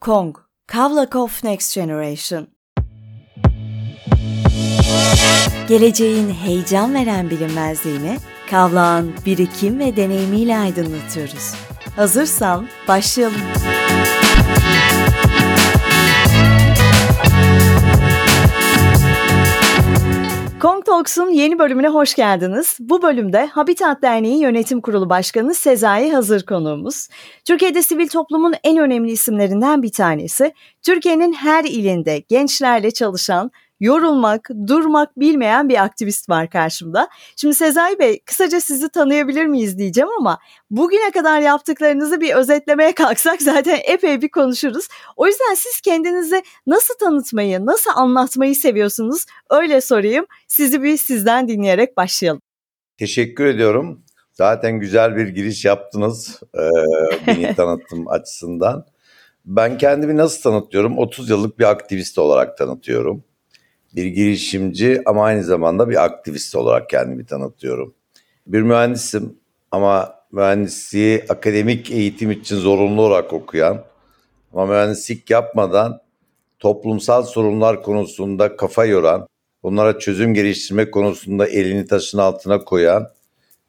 [0.00, 0.36] Kong,
[0.66, 2.46] Kavlakov Next Generation.
[5.68, 8.18] Geleceğin heyecan veren bilinmezliğini
[8.50, 11.54] Kavlak'ın birikim ve deneyimiyle aydınlatıyoruz.
[11.96, 13.40] Hazırsan başlayalım.
[20.90, 22.76] Talks'un yeni bölümüne hoş geldiniz.
[22.80, 27.08] Bu bölümde Habitat Derneği Yönetim Kurulu Başkanı Sezai Hazır konuğumuz.
[27.44, 30.54] Türkiye'de sivil toplumun en önemli isimlerinden bir tanesi.
[30.82, 37.08] Türkiye'nin her ilinde gençlerle çalışan, yorulmak, durmak bilmeyen bir aktivist var karşımda.
[37.36, 40.38] Şimdi Sezai Bey kısaca sizi tanıyabilir miyiz diyeceğim ama
[40.70, 44.88] bugüne kadar yaptıklarınızı bir özetlemeye kalksak zaten epey bir konuşuruz.
[45.16, 49.26] O yüzden siz kendinizi nasıl tanıtmayı, nasıl anlatmayı seviyorsunuz?
[49.50, 50.26] Öyle sorayım.
[50.48, 52.42] Sizi bir sizden dinleyerek başlayalım.
[52.98, 54.02] Teşekkür ediyorum.
[54.32, 56.62] Zaten güzel bir giriş yaptınız e,
[57.26, 58.86] beni tanıtım açısından.
[59.44, 60.98] Ben kendimi nasıl tanıtıyorum?
[60.98, 63.24] 30 yıllık bir aktivist olarak tanıtıyorum
[63.94, 67.94] bir girişimci ama aynı zamanda bir aktivist olarak kendimi tanıtıyorum.
[68.46, 69.36] Bir mühendisim
[69.70, 73.84] ama mühendisliği akademik eğitim için zorunlu olarak okuyan
[74.52, 76.00] ama mühendislik yapmadan
[76.58, 79.26] toplumsal sorunlar konusunda kafa yoran,
[79.62, 83.08] bunlara çözüm geliştirme konusunda elini taşın altına koyan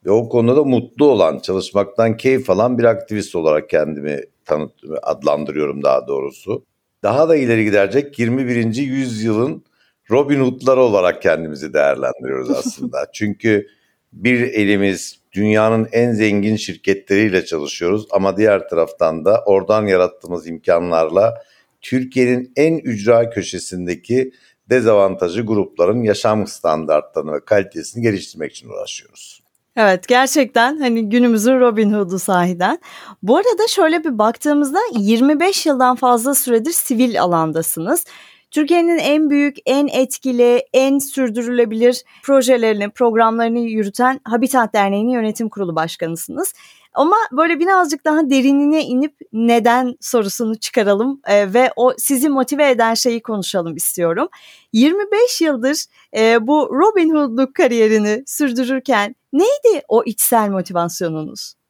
[0.05, 5.83] ve o konuda da mutlu olan, çalışmaktan keyif alan bir aktivist olarak kendimi tanıt adlandırıyorum
[5.83, 6.65] daha doğrusu.
[7.03, 8.75] Daha da ileri giderecek 21.
[8.75, 9.63] yüzyılın
[10.11, 13.07] Robin Hood'lar olarak kendimizi değerlendiriyoruz aslında.
[13.13, 13.67] Çünkü
[14.13, 21.43] bir elimiz dünyanın en zengin şirketleriyle çalışıyoruz ama diğer taraftan da oradan yarattığımız imkanlarla
[21.81, 24.31] Türkiye'nin en ücra köşesindeki
[24.69, 29.41] dezavantajlı grupların yaşam standartlarını ve kalitesini geliştirmek için uğraşıyoruz.
[29.75, 32.79] Evet gerçekten hani günümüzün Robin Hood'u sahiden.
[33.23, 38.05] Bu arada şöyle bir baktığımızda 25 yıldan fazla süredir sivil alandasınız.
[38.51, 46.53] Türkiye'nin en büyük, en etkili, en sürdürülebilir projelerini, programlarını yürüten Habitat Derneği'nin yönetim kurulu başkanısınız.
[46.93, 52.93] Ama böyle birazcık daha derinine inip neden sorusunu çıkaralım e, ve o sizi motive eden
[52.93, 54.27] şeyi konuşalım istiyorum.
[54.73, 55.85] 25 yıldır
[56.17, 61.60] e, bu Robin Hood'luk kariyerini sürdürürken neydi o içsel motivasyonunuz?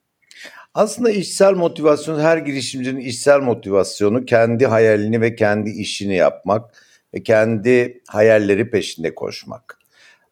[0.74, 6.72] Aslında içsel motivasyon her girişimcinin içsel motivasyonu kendi hayalini ve kendi işini yapmak
[7.14, 9.78] ve kendi hayalleri peşinde koşmak.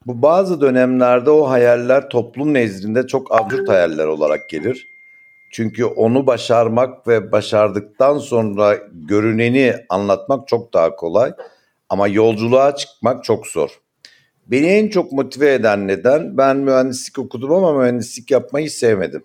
[0.05, 4.87] Bu bazı dönemlerde o hayaller toplum nezdinde çok absürt hayaller olarak gelir.
[5.51, 11.33] Çünkü onu başarmak ve başardıktan sonra görüneni anlatmak çok daha kolay
[11.89, 13.69] ama yolculuğa çıkmak çok zor.
[14.47, 19.23] Beni en çok motive eden neden ben mühendislik okudum ama mühendislik yapmayı sevmedim.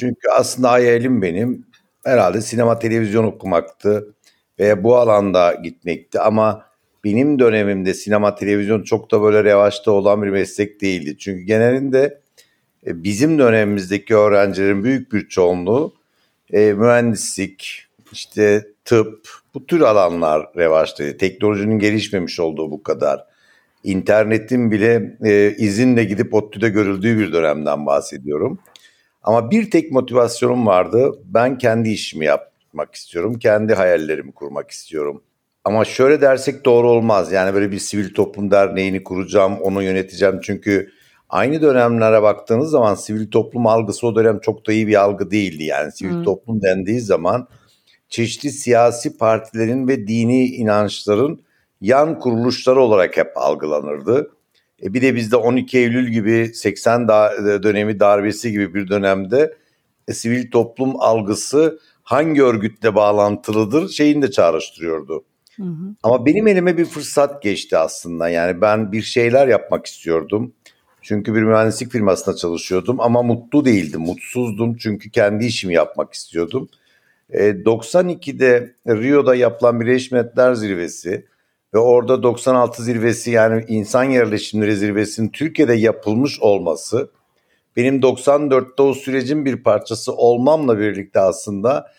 [0.00, 1.66] Çünkü aslında hayalim benim
[2.04, 4.14] herhalde sinema televizyon okumaktı
[4.58, 6.66] ve bu alanda gitmekti ama
[7.04, 11.18] benim dönemimde sinema televizyon çok da böyle revaçta olan bir meslek değildi.
[11.18, 12.20] Çünkü genelinde
[12.86, 15.94] e, bizim dönemimizdeki öğrencilerin büyük bir çoğunluğu
[16.52, 21.16] e, mühendislik, işte tıp, bu tür alanlar revaçtaydı.
[21.16, 23.24] Teknolojinin gelişmemiş olduğu bu kadar.
[23.84, 28.58] İnternetin bile e, izinle gidip ODTÜ'de görüldüğü bir dönemden bahsediyorum.
[29.24, 31.12] Ama bir tek motivasyonum vardı.
[31.24, 33.38] Ben kendi işimi yapmak istiyorum.
[33.38, 35.22] Kendi hayallerimi kurmak istiyorum.
[35.64, 37.32] Ama şöyle dersek doğru olmaz.
[37.32, 40.40] Yani böyle bir sivil toplum derneğini kuracağım, onu yöneteceğim.
[40.42, 40.90] Çünkü
[41.28, 45.64] aynı dönemlere baktığınız zaman sivil toplum algısı o dönem çok da iyi bir algı değildi.
[45.64, 46.24] Yani sivil hmm.
[46.24, 47.48] toplum dendiği zaman
[48.08, 51.44] çeşitli siyasi partilerin ve dini inançların
[51.80, 54.30] yan kuruluşları olarak hep algılanırdı.
[54.84, 59.54] E bir de bizde 12 Eylül gibi 80 da, e, dönemi darbesi gibi bir dönemde
[60.08, 65.24] e, sivil toplum algısı hangi örgütle bağlantılıdır şeyini de çağrıştırıyordu.
[65.56, 65.94] Hı hı.
[66.02, 68.28] Ama benim elime bir fırsat geçti aslında.
[68.28, 70.52] Yani ben bir şeyler yapmak istiyordum.
[71.02, 76.68] Çünkü bir mühendislik firmasında çalışıyordum ama mutlu değildim, mutsuzdum çünkü kendi işimi yapmak istiyordum.
[77.30, 81.26] E, 92'de Rio'da yapılan Birleşmiş Milletler Zirvesi
[81.74, 87.10] ve orada 96 zirvesi yani insan yerleşimleri zirvesinin Türkiye'de yapılmış olması
[87.76, 91.90] benim 94'te o sürecin bir parçası olmamla birlikte aslında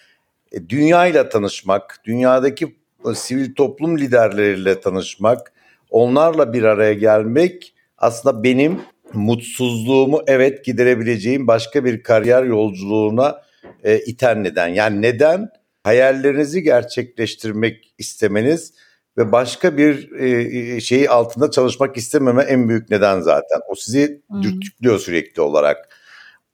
[0.52, 2.76] e, dünya ile tanışmak, dünyadaki
[3.14, 5.54] sivil toplum liderleriyle tanışmak,
[5.90, 8.82] onlarla bir araya gelmek aslında benim
[9.14, 13.42] mutsuzluğumu evet giderebileceğim başka bir kariyer yolculuğuna
[13.84, 14.68] e, iten neden.
[14.68, 15.50] Yani neden?
[15.84, 18.74] Hayallerinizi gerçekleştirmek istemeniz
[19.18, 23.60] ve başka bir e, şeyi altında çalışmak istememe en büyük neden zaten.
[23.70, 24.44] O sizi hmm.
[24.44, 25.90] dürtüklüyor sürekli olarak.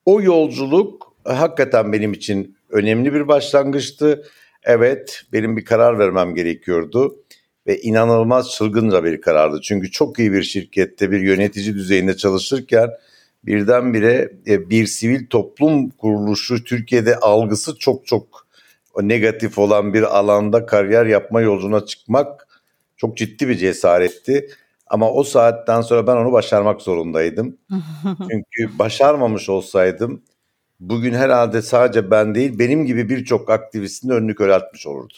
[0.05, 4.23] O yolculuk hakikaten benim için önemli bir başlangıçtı.
[4.63, 7.15] Evet, benim bir karar vermem gerekiyordu
[7.67, 9.61] ve inanılmaz çılgınca bir karardı.
[9.63, 12.89] Çünkü çok iyi bir şirkette bir yönetici düzeyinde çalışırken
[13.43, 18.47] birdenbire e, bir sivil toplum kuruluşu Türkiye'de algısı çok çok
[19.01, 22.47] negatif olan bir alanda kariyer yapma yolculuğuna çıkmak
[23.01, 24.49] çok ciddi bir cesaretti.
[24.87, 27.57] Ama o saatten sonra ben onu başarmak zorundaydım.
[28.31, 30.23] Çünkü başarmamış olsaydım
[30.79, 35.17] bugün herhalde sadece ben değil benim gibi birçok aktivistin önünü köreltmiş olurdum.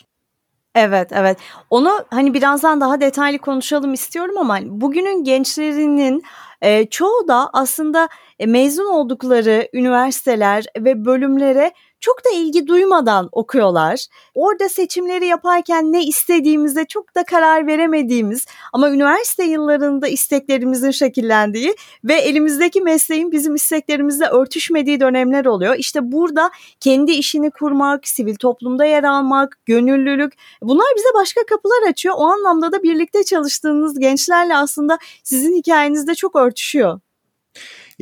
[0.75, 1.38] Evet, evet.
[1.69, 6.24] Onu hani birazdan daha detaylı konuşalım istiyorum ama bugünün gençlerinin
[6.62, 8.09] e, çoğu da aslında
[8.39, 11.71] e, mezun oldukları üniversiteler ve bölümlere
[12.04, 14.06] çok da ilgi duymadan okuyorlar.
[14.36, 22.14] Orada seçimleri yaparken ne istediğimize çok da karar veremediğimiz ama üniversite yıllarında isteklerimizin şekillendiği ve
[22.14, 25.76] elimizdeki mesleğin bizim isteklerimizle örtüşmediği dönemler oluyor.
[25.78, 32.16] İşte burada kendi işini kurmak, sivil toplumda yer almak, gönüllülük bunlar bize başka kapılar açıyor.
[32.18, 37.00] O anlamda da birlikte çalıştığınız gençlerle aslında sizin hikayenizde çok örtüşüyor.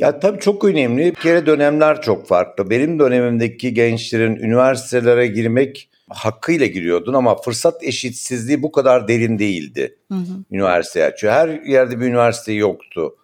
[0.02, 1.04] Ya tabii çok önemli.
[1.04, 2.70] Bir kere dönemler çok farklı.
[2.70, 10.14] Benim dönemimdeki gençlerin üniversitelere girmek hakkıyla giriyordun ama fırsat eşitsizliği bu kadar derin değildi hı
[10.14, 10.44] hı.
[10.50, 11.14] üniversiteye.
[11.18, 13.16] Çünkü her yerde bir üniversite yoktu.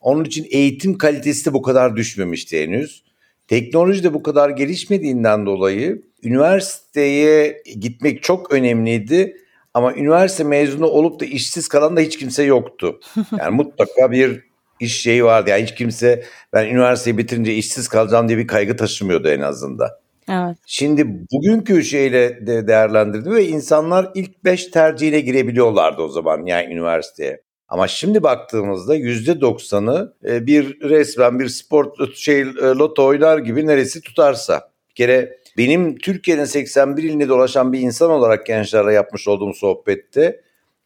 [0.00, 3.02] Onun için eğitim kalitesi de bu kadar düşmemişti henüz.
[3.48, 9.36] Teknoloji de bu kadar gelişmediğinden dolayı üniversiteye gitmek çok önemliydi.
[9.74, 13.00] Ama üniversite mezunu olup da işsiz kalan da hiç kimse yoktu.
[13.38, 14.45] Yani mutlaka bir
[14.80, 15.50] iş şeyi vardı.
[15.50, 19.88] Yani hiç kimse ben üniversiteyi bitirince işsiz kalacağım diye bir kaygı taşımıyordu en azından.
[20.28, 20.56] Evet.
[20.66, 27.40] Şimdi bugünkü şeyle de değerlendirdim ve insanlar ilk beş tercihine girebiliyorlardı o zaman yani üniversiteye.
[27.68, 33.66] Ama şimdi baktığımızda yüzde doksanı e, bir resmen bir sport şey e, loto oynar gibi
[33.66, 34.70] neresi tutarsa.
[34.90, 40.40] Bir kere benim Türkiye'nin 81 iline dolaşan bir insan olarak gençlerle yapmış olduğum sohbette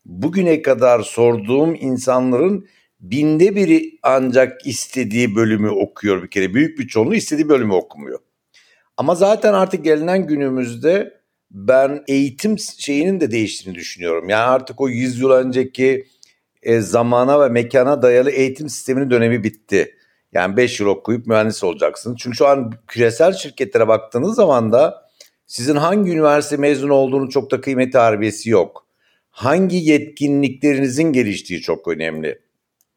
[0.07, 2.67] bugüne kadar sorduğum insanların
[3.01, 6.55] binde biri ancak istediği bölümü okuyor bir kere.
[6.55, 8.19] Büyük bir çoğunluğu istediği bölümü okumuyor.
[8.97, 11.21] Ama zaten artık gelinen günümüzde
[11.51, 14.29] ben eğitim şeyinin de değiştiğini düşünüyorum.
[14.29, 16.07] Yani artık o 100 yıl önceki
[16.63, 19.95] e, zamana ve mekana dayalı eğitim sisteminin dönemi bitti.
[20.33, 22.17] Yani 5 yıl okuyup mühendis olacaksın.
[22.17, 25.09] Çünkü şu an küresel şirketlere baktığınız zaman da
[25.47, 28.87] sizin hangi üniversite mezunu olduğunu çok da kıymeti harbiyesi yok.
[29.31, 32.39] Hangi yetkinliklerinizin geliştiği çok önemli.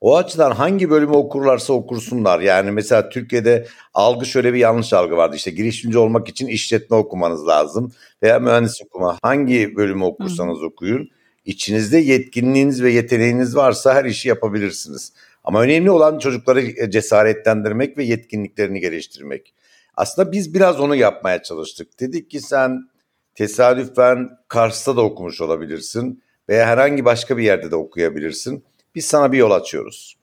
[0.03, 2.39] O açıdan hangi bölümü okurlarsa okursunlar.
[2.39, 5.35] Yani mesela Türkiye'de algı şöyle bir yanlış algı vardı.
[5.35, 7.91] İşte girişimci olmak için işletme okumanız lazım
[8.23, 9.17] veya mühendis okuma.
[9.21, 10.65] Hangi bölümü okursanız Hı.
[10.65, 11.09] okuyun.
[11.45, 15.13] İçinizde yetkinliğiniz ve yeteneğiniz varsa her işi yapabilirsiniz.
[15.43, 19.53] Ama önemli olan çocukları cesaretlendirmek ve yetkinliklerini geliştirmek.
[19.95, 21.99] Aslında biz biraz onu yapmaya çalıştık.
[21.99, 22.89] Dedik ki sen
[23.35, 28.63] tesadüfen Kars'ta da okumuş olabilirsin veya herhangi başka bir yerde de okuyabilirsin
[28.95, 30.15] biz sana bir yol açıyoruz.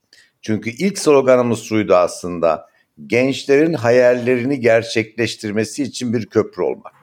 [0.43, 2.71] Çünkü ilk sloganımız şuydu aslında.
[3.07, 6.95] Gençlerin hayallerini gerçekleştirmesi için bir köprü olmak.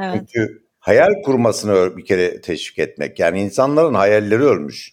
[0.00, 0.22] evet.
[0.32, 3.18] Çünkü hayal kurmasını bir kere teşvik etmek.
[3.18, 4.92] Yani insanların hayalleri ölmüş.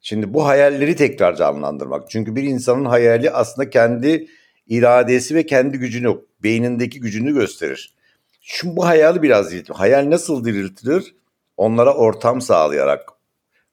[0.00, 2.10] Şimdi bu hayalleri tekrar canlandırmak.
[2.10, 4.26] Çünkü bir insanın hayali aslında kendi
[4.66, 7.94] iradesi ve kendi gücünü, beynindeki gücünü gösterir.
[8.40, 9.74] Şimdi bu hayali biraz diriltir.
[9.74, 11.14] Hayal nasıl diriltilir?
[11.56, 13.08] Onlara ortam sağlayarak,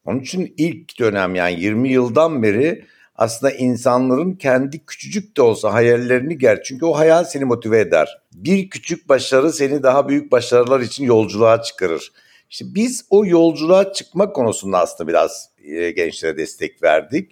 [0.05, 6.37] onun için ilk dönem yani 20 yıldan beri aslında insanların kendi küçücük de olsa hayallerini
[6.37, 6.63] ger.
[6.63, 8.21] Çünkü o hayal seni motive eder.
[8.33, 12.11] Bir küçük başarı seni daha büyük başarılar için yolculuğa çıkarır.
[12.49, 17.31] İşte biz o yolculuğa çıkma konusunda aslında biraz e, gençlere destek verdik.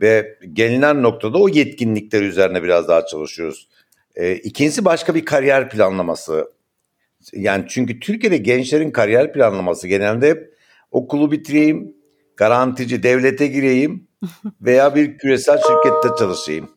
[0.00, 3.68] Ve gelinen noktada o yetkinlikler üzerine biraz daha çalışıyoruz.
[4.14, 6.52] E, ikincisi başka bir kariyer planlaması.
[7.32, 10.53] Yani çünkü Türkiye'de gençlerin kariyer planlaması genelde hep
[10.94, 11.96] okulu bitireyim,
[12.36, 14.08] garantici devlete gireyim
[14.60, 16.70] veya bir küresel şirkette çalışayım.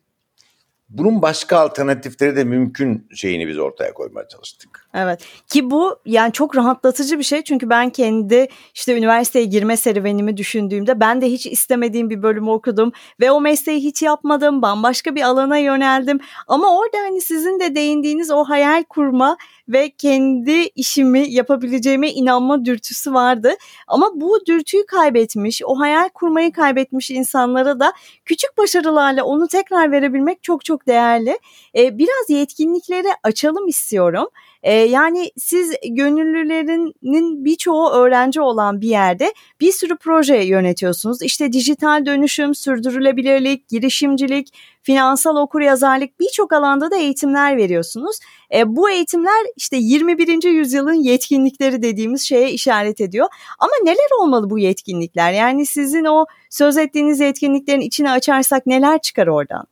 [0.88, 4.87] Bunun başka alternatifleri de mümkün şeyini biz ortaya koymaya çalıştık.
[4.98, 10.36] Evet ki bu yani çok rahatlatıcı bir şey çünkü ben kendi işte üniversiteye girme serüvenimi
[10.36, 15.22] düşündüğümde ben de hiç istemediğim bir bölümü okudum ve o mesleği hiç yapmadım bambaşka bir
[15.22, 19.36] alana yöneldim ama orada hani sizin de değindiğiniz o hayal kurma
[19.68, 23.54] ve kendi işimi yapabileceğime inanma dürtüsü vardı.
[23.86, 27.92] Ama bu dürtüyü kaybetmiş, o hayal kurmayı kaybetmiş insanlara da
[28.24, 31.38] küçük başarılarla onu tekrar verebilmek çok çok değerli.
[31.76, 34.28] Ee, biraz yetkinliklere açalım istiyorum.
[34.62, 41.22] E, yani siz gönüllülerinin birçoğu öğrenci olan bir yerde bir sürü proje yönetiyorsunuz.
[41.22, 48.18] İşte dijital dönüşüm, sürdürülebilirlik, girişimcilik, finansal okuryazarlık birçok alanda da eğitimler veriyorsunuz.
[48.54, 50.48] E, bu eğitimler işte 21.
[50.48, 53.28] yüzyılın yetkinlikleri dediğimiz şeye işaret ediyor.
[53.58, 55.32] Ama neler olmalı bu yetkinlikler?
[55.32, 59.66] Yani sizin o söz ettiğiniz yetkinliklerin içine açarsak neler çıkar oradan?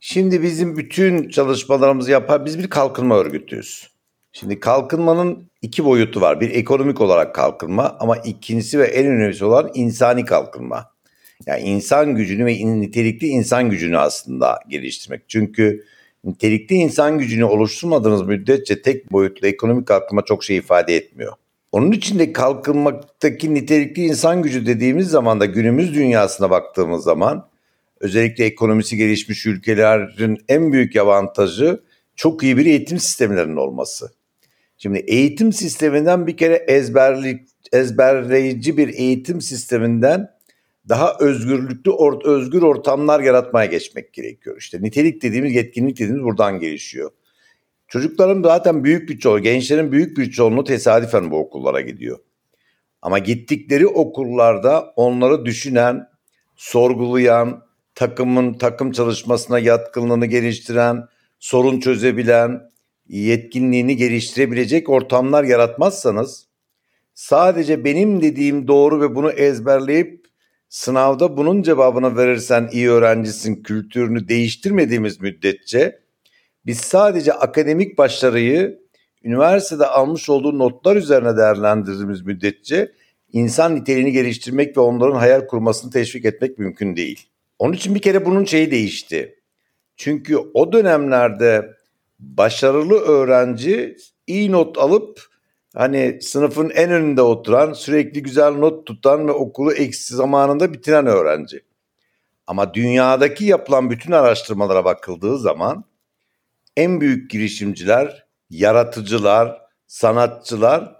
[0.00, 3.97] Şimdi bizim bütün çalışmalarımızı yapar, biz bir kalkınma örgütüyüz.
[4.40, 6.40] Şimdi kalkınmanın iki boyutu var.
[6.40, 10.92] Bir ekonomik olarak kalkınma ama ikincisi ve en önemlisi olan insani kalkınma.
[11.46, 15.28] Yani insan gücünü ve nitelikli insan gücünü aslında geliştirmek.
[15.28, 15.84] Çünkü
[16.24, 21.32] nitelikli insan gücünü oluşturmadığınız müddetçe tek boyutlu ekonomik kalkınma çok şey ifade etmiyor.
[21.72, 27.48] Onun için de kalkınmaktaki nitelikli insan gücü dediğimiz zaman da günümüz dünyasına baktığımız zaman
[28.00, 31.80] özellikle ekonomisi gelişmiş ülkelerin en büyük avantajı
[32.16, 34.17] çok iyi bir eğitim sistemlerinin olması.
[34.78, 40.30] Şimdi eğitim sisteminden bir kere ezberli, ezberleyici bir eğitim sisteminden
[40.88, 44.56] daha özgürlüklü, or, özgür ortamlar yaratmaya geçmek gerekiyor.
[44.58, 47.10] İşte nitelik dediğimiz, yetkinlik dediğimiz buradan gelişiyor.
[47.88, 52.18] Çocukların zaten büyük bir çoğu, gençlerin büyük bir çoğunluğu tesadüfen bu okullara gidiyor.
[53.02, 56.08] Ama gittikleri okullarda onları düşünen,
[56.56, 57.62] sorgulayan,
[57.94, 61.04] takımın takım çalışmasına yatkınlığını geliştiren,
[61.38, 62.70] sorun çözebilen,
[63.08, 66.48] yetkinliğini geliştirebilecek ortamlar yaratmazsanız
[67.14, 70.26] sadece benim dediğim doğru ve bunu ezberleyip
[70.68, 75.98] sınavda bunun cevabını verirsen iyi öğrencisin kültürünü değiştirmediğimiz müddetçe
[76.66, 78.80] biz sadece akademik başarıyı
[79.24, 82.92] üniversitede almış olduğu notlar üzerine değerlendirdiğimiz müddetçe
[83.32, 87.26] insan niteliğini geliştirmek ve onların hayal kurmasını teşvik etmek mümkün değil.
[87.58, 89.38] Onun için bir kere bunun şeyi değişti.
[89.96, 91.77] Çünkü o dönemlerde
[92.18, 93.96] başarılı öğrenci
[94.26, 95.22] iyi not alıp
[95.74, 101.64] hani sınıfın en önünde oturan, sürekli güzel not tutan ve okulu eksi zamanında bitiren öğrenci.
[102.46, 105.84] Ama dünyadaki yapılan bütün araştırmalara bakıldığı zaman
[106.76, 110.98] en büyük girişimciler, yaratıcılar, sanatçılar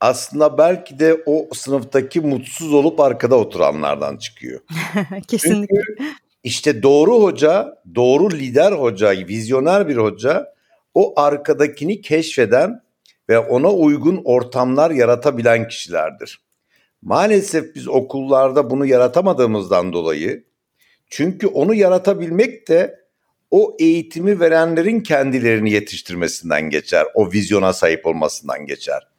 [0.00, 4.60] aslında belki de o sınıftaki mutsuz olup arkada oturanlardan çıkıyor.
[5.28, 5.76] Kesinlikle.
[5.86, 10.54] Çünkü işte doğru hoca, doğru lider hoca, vizyoner bir hoca
[10.94, 12.82] o arkadakini keşfeden
[13.28, 16.40] ve ona uygun ortamlar yaratabilen kişilerdir.
[17.02, 20.44] Maalesef biz okullarda bunu yaratamadığımızdan dolayı
[21.10, 23.02] çünkü onu yaratabilmek de
[23.50, 27.06] o eğitimi verenlerin kendilerini yetiştirmesinden geçer.
[27.14, 29.11] O vizyona sahip olmasından geçer.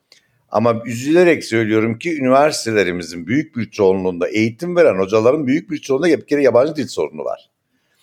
[0.53, 6.25] Ama üzülerek söylüyorum ki üniversitelerimizin büyük bir çoğunluğunda eğitim veren hocaların büyük bir çoğunluğunda bir
[6.27, 7.50] kere yabancı dil sorunu var.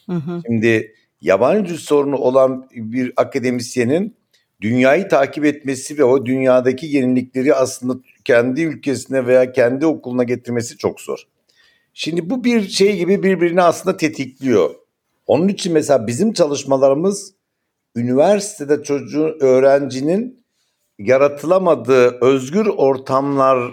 [0.07, 0.43] Hı hı.
[0.47, 4.17] Şimdi yabancı dil sorunu olan bir akademisyenin
[4.61, 11.01] dünyayı takip etmesi ve o dünyadaki yenilikleri aslında kendi ülkesine veya kendi okuluna getirmesi çok
[11.01, 11.27] zor.
[11.95, 14.75] Şimdi bu bir şey gibi birbirini aslında tetikliyor.
[15.27, 17.35] Onun için mesela bizim çalışmalarımız
[17.97, 20.40] üniversitede çocuğun, öğrencinin
[21.01, 23.73] yaratılamadığı özgür ortamlar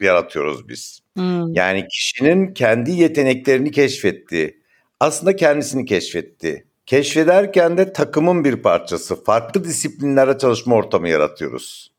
[0.00, 1.00] yaratıyoruz biz.
[1.16, 1.54] Hmm.
[1.54, 4.60] Yani kişinin kendi yeteneklerini keşfetti.
[5.00, 6.64] Aslında kendisini keşfetti.
[6.86, 9.24] Keşfederken de takımın bir parçası.
[9.24, 11.92] Farklı disiplinlere çalışma ortamı yaratıyoruz.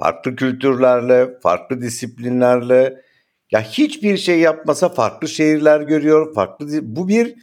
[0.00, 3.02] Farklı kültürlerle, farklı disiplinlerle
[3.50, 6.34] ya hiçbir şey yapmasa farklı şehirler görüyor.
[6.34, 7.34] Farklı bu bir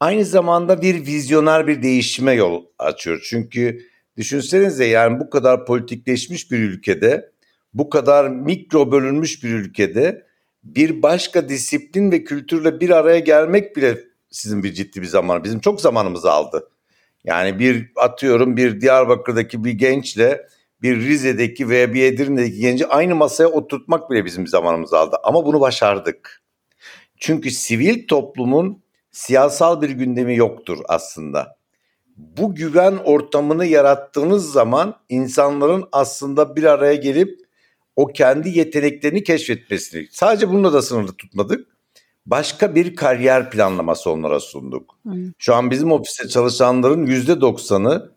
[0.00, 3.26] aynı zamanda bir vizyoner bir değişime yol açıyor.
[3.30, 7.32] Çünkü düşünsenize yani bu kadar politikleşmiş bir ülkede,
[7.74, 10.26] bu kadar mikro bölünmüş bir ülkede
[10.64, 13.98] bir başka disiplin ve kültürle bir araya gelmek bile
[14.30, 16.68] sizin bir ciddi bir zaman, bizim çok zamanımızı aldı.
[17.24, 20.46] Yani bir atıyorum bir Diyarbakır'daki bir gençle
[20.82, 25.16] bir Rize'deki veya bir Edirne'deki genci aynı masaya oturtmak bile bizim zamanımızı aldı.
[25.24, 26.42] Ama bunu başardık.
[27.18, 31.56] Çünkü sivil toplumun siyasal bir gündemi yoktur aslında.
[32.16, 37.40] Bu güven ortamını yarattığınız zaman insanların aslında bir araya gelip
[37.96, 41.66] o kendi yeteneklerini keşfetmesini sadece bununla da sınırlı tutmadık.
[42.26, 44.98] Başka bir kariyer planlaması onlara sunduk.
[45.06, 45.12] Hı.
[45.38, 48.10] Şu an bizim ofiste çalışanların yüzde doksanı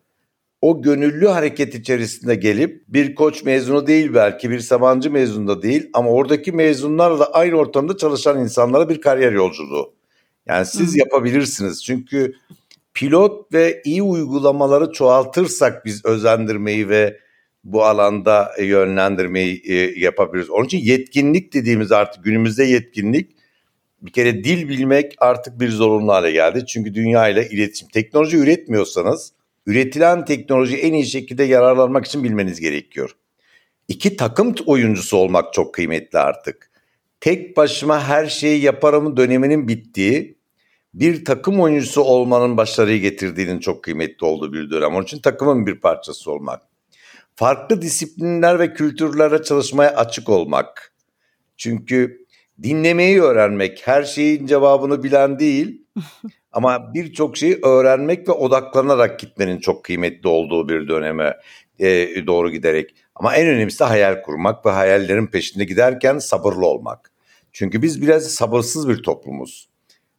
[0.60, 5.90] o gönüllü hareket içerisinde gelip bir koç mezunu değil belki bir Sabancı mezunu da değil
[5.92, 9.94] ama oradaki mezunlarla aynı ortamda çalışan insanlara bir kariyer yolculuğu.
[10.46, 10.98] Yani siz Hı.
[10.98, 12.34] yapabilirsiniz çünkü
[12.96, 17.20] pilot ve iyi uygulamaları çoğaltırsak biz özendirmeyi ve
[17.64, 20.50] bu alanda yönlendirmeyi e, yapabiliriz.
[20.50, 23.36] Onun için yetkinlik dediğimiz artık günümüzde yetkinlik
[24.02, 26.66] bir kere dil bilmek artık bir zorunlu hale geldi.
[26.66, 27.88] Çünkü dünya ile iletişim.
[27.88, 29.32] Teknoloji üretmiyorsanız
[29.66, 33.10] üretilen teknoloji en iyi şekilde yararlanmak için bilmeniz gerekiyor.
[33.88, 36.70] İki takım oyuncusu olmak çok kıymetli artık.
[37.20, 40.35] Tek başıma her şeyi yaparım döneminin bittiği,
[40.96, 44.94] bir takım oyuncusu olmanın başarıyı getirdiğinin çok kıymetli olduğu bir dönem.
[44.94, 46.62] Onun için takımın bir parçası olmak.
[47.34, 50.94] Farklı disiplinler ve kültürlere çalışmaya açık olmak.
[51.56, 52.26] Çünkü
[52.62, 55.86] dinlemeyi öğrenmek, her şeyin cevabını bilen değil
[56.52, 61.36] ama birçok şeyi öğrenmek ve odaklanarak gitmenin çok kıymetli olduğu bir döneme
[61.78, 62.94] e, doğru giderek.
[63.14, 67.12] Ama en önemlisi hayal kurmak ve hayallerin peşinde giderken sabırlı olmak.
[67.52, 69.75] Çünkü biz biraz sabırsız bir toplumuz.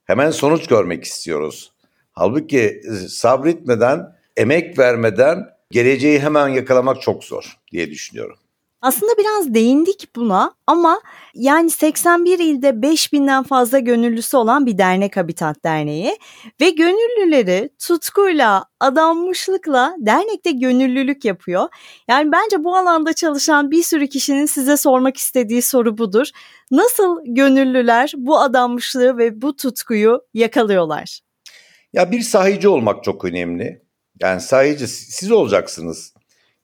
[0.08, 1.72] Hemen sonuç görmek istiyoruz.
[2.12, 8.38] Halbuki e, sabretmeden, emek vermeden geleceği hemen yakalamak çok zor diye düşünüyorum.
[8.82, 11.02] Aslında biraz değindik buna ama
[11.34, 16.18] yani 81 ilde 5000'den fazla gönüllüsü olan bir dernek Habitat Derneği
[16.62, 21.68] ve gönüllüleri tutkuyla, adanmışlıkla dernekte gönüllülük yapıyor.
[22.08, 26.28] Yani bence bu alanda çalışan bir sürü kişinin size sormak istediği soru budur.
[26.72, 31.20] Nasıl gönüllüler bu adanmışlığı ve bu tutkuyu yakalıyorlar?
[31.94, 33.82] Ya bir sahici olmak çok önemli.
[34.22, 36.14] Yani sahici siz olacaksınız.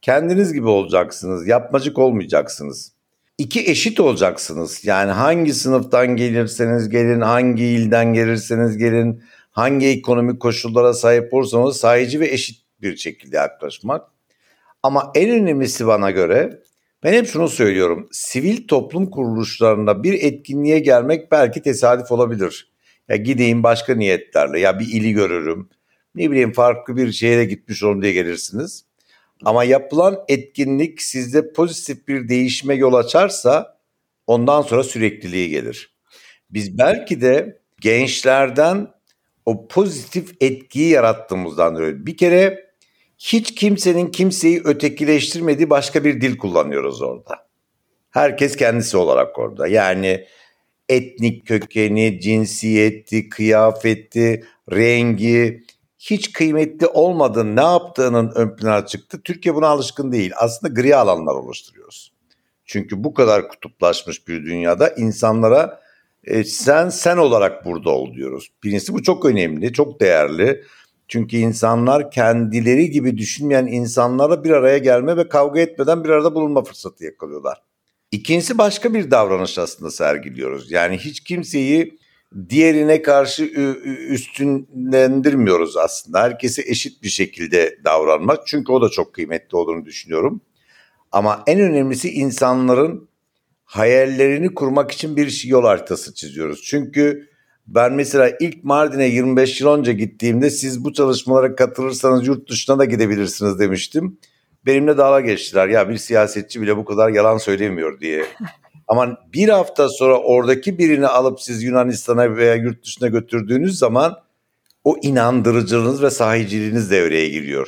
[0.03, 1.47] Kendiniz gibi olacaksınız.
[1.47, 2.91] Yapmacık olmayacaksınız.
[3.37, 4.85] İki eşit olacaksınız.
[4.85, 12.19] Yani hangi sınıftan gelirseniz gelin, hangi ilden gelirseniz gelin, hangi ekonomik koşullara sahip olursanız sahici
[12.19, 14.07] ve eşit bir şekilde yaklaşmak.
[14.83, 16.59] Ama en önemlisi bana göre
[17.03, 18.09] ben hep şunu söylüyorum.
[18.11, 22.71] Sivil toplum kuruluşlarında bir etkinliğe gelmek belki tesadüf olabilir.
[23.09, 25.69] Ya gideyim başka niyetlerle ya bir ili görürüm.
[26.15, 28.85] Ne bileyim farklı bir şehre gitmiş olun diye gelirsiniz.
[29.45, 33.77] Ama yapılan etkinlik sizde pozitif bir değişime yol açarsa
[34.27, 35.95] ondan sonra sürekliliği gelir.
[36.49, 38.87] Biz belki de gençlerden
[39.45, 42.73] o pozitif etkiyi yarattığımızdan dolayı bir kere
[43.17, 47.47] hiç kimsenin kimseyi ötekileştirmediği başka bir dil kullanıyoruz orada.
[48.09, 49.67] Herkes kendisi olarak orada.
[49.67, 50.25] Yani
[50.89, 55.63] etnik kökeni, cinsiyeti, kıyafeti, rengi,
[56.11, 59.21] hiç kıymetli olmadığını, ne yaptığının ön plana çıktı.
[59.23, 60.31] Türkiye buna alışkın değil.
[60.35, 62.13] Aslında gri alanlar oluşturuyoruz.
[62.65, 65.79] Çünkü bu kadar kutuplaşmış bir dünyada insanlara
[66.23, 68.51] e, sen sen olarak burada ol diyoruz.
[68.63, 70.63] Birincisi bu çok önemli, çok değerli.
[71.07, 76.63] Çünkü insanlar kendileri gibi düşünmeyen insanlara bir araya gelme ve kavga etmeden bir arada bulunma
[76.63, 77.61] fırsatı yakalıyorlar.
[78.11, 80.71] İkincisi başka bir davranış aslında sergiliyoruz.
[80.71, 81.97] Yani hiç kimseyi
[82.49, 83.43] diğerine karşı
[84.09, 86.21] üstünlendirmiyoruz aslında.
[86.21, 88.47] Herkese eşit bir şekilde davranmak.
[88.47, 90.41] Çünkü o da çok kıymetli olduğunu düşünüyorum.
[91.11, 93.09] Ama en önemlisi insanların
[93.65, 96.61] hayallerini kurmak için bir yol haritası çiziyoruz.
[96.63, 97.29] Çünkü
[97.67, 102.85] ben mesela ilk Mardin'e 25 yıl önce gittiğimde siz bu çalışmalara katılırsanız yurt dışına da
[102.85, 104.17] gidebilirsiniz demiştim.
[104.65, 105.67] Benimle dalga geçtiler.
[105.67, 108.25] Ya bir siyasetçi bile bu kadar yalan söylemiyor diye.
[108.87, 114.19] Ama bir hafta sonra oradaki birini alıp siz Yunanistan'a veya yurt dışına götürdüğünüz zaman
[114.83, 117.67] o inandırıcılığınız ve sahiciliğiniz devreye giriyor.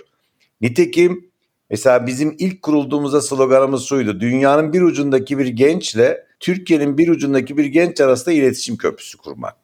[0.62, 1.32] Nitekim
[1.70, 4.20] mesela bizim ilk kurulduğumuzda sloganımız şuydu.
[4.20, 9.56] Dünyanın bir ucundaki bir gençle Türkiye'nin bir ucundaki bir genç arasında iletişim köprüsü kurmak.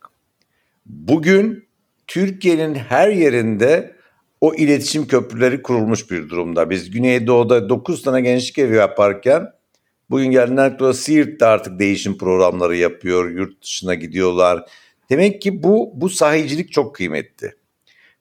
[0.85, 1.67] Bugün
[2.07, 3.95] Türkiye'nin her yerinde
[4.41, 6.69] o iletişim köprüleri kurulmuş bir durumda.
[6.69, 9.47] Biz Güneydoğu'da 9 tane gençlik evi yaparken
[10.11, 14.65] Bugün geldiğinden sonra Siirt'te artık değişim programları yapıyor, yurt dışına gidiyorlar.
[15.09, 17.55] Demek ki bu, bu sahicilik çok kıymetli.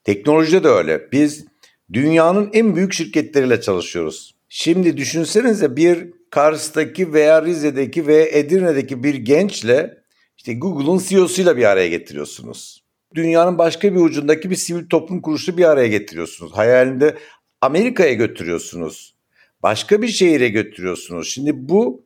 [0.04, 1.12] Teknolojide de öyle.
[1.12, 1.44] Biz
[1.92, 4.34] dünyanın en büyük şirketleriyle çalışıyoruz.
[4.48, 9.98] Şimdi düşünsenize bir Kars'taki veya Rize'deki veya Edirne'deki bir gençle
[10.36, 12.82] işte Google'un CEO'suyla bir araya getiriyorsunuz.
[13.14, 16.52] Dünyanın başka bir ucundaki bir sivil toplum kuruluşu bir araya getiriyorsunuz.
[16.52, 17.14] Hayalinde
[17.60, 19.19] Amerika'ya götürüyorsunuz
[19.62, 21.28] başka bir şehire götürüyorsunuz.
[21.28, 22.04] Şimdi bu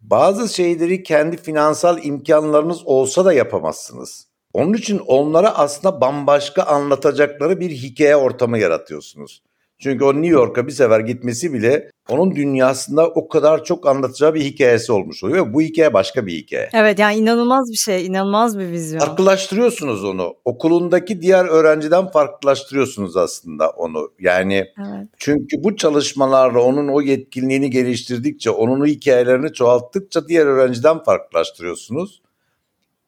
[0.00, 4.28] bazı şeyleri kendi finansal imkanlarınız olsa da yapamazsınız.
[4.52, 9.42] Onun için onlara aslında bambaşka anlatacakları bir hikaye ortamı yaratıyorsunuz.
[9.82, 14.40] Çünkü o New York'a bir sefer gitmesi bile onun dünyasında o kadar çok anlatacağı bir
[14.40, 15.52] hikayesi olmuş oluyor.
[15.52, 16.68] Bu hikaye başka bir hikaye.
[16.74, 19.00] Evet yani inanılmaz bir şey, inanılmaz bir vizyon.
[19.00, 20.34] Farklılaştırıyorsunuz onu.
[20.44, 24.12] Okulundaki diğer öğrenciden farklılaştırıyorsunuz aslında onu.
[24.20, 25.08] Yani evet.
[25.18, 32.22] çünkü bu çalışmalarla onun o yetkinliğini geliştirdikçe, onun o hikayelerini çoğalttıkça diğer öğrenciden farklılaştırıyorsunuz.